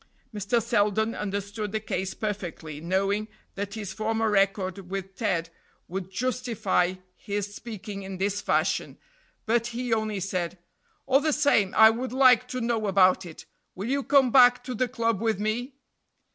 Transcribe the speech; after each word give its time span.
Mr. 0.33 0.59
Selden 0.59 1.13
understood 1.13 1.71
the 1.71 1.79
case 1.79 2.15
perfectly, 2.15 2.81
knowing 2.81 3.27
that 3.53 3.75
his 3.75 3.93
former 3.93 4.31
record 4.31 4.89
with 4.89 5.13
Ted 5.15 5.51
would 5.87 6.09
justify 6.09 6.95
his 7.15 7.53
speaking 7.53 8.01
in 8.01 8.17
this 8.17 8.41
fashion; 8.41 8.97
but 9.45 9.67
he 9.67 9.93
only 9.93 10.19
said: 10.19 10.57
"All 11.05 11.19
the 11.19 11.31
same, 11.31 11.71
I 11.77 11.91
would 11.91 12.13
like 12.13 12.47
to 12.47 12.59
know 12.61 12.87
about 12.87 13.27
it. 13.27 13.45
Will 13.75 13.89
you 13.91 14.01
come 14.01 14.31
back 14.31 14.63
to 14.63 14.73
the 14.73 14.87
club 14.87 15.21
with 15.21 15.39
me?" 15.39 15.75